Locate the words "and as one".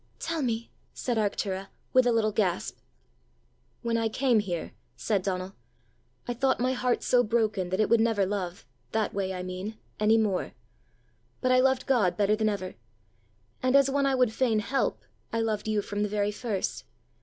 13.61-14.07